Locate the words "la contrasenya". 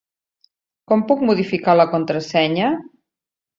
1.81-2.75